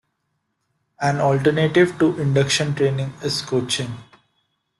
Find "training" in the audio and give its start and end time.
2.73-3.13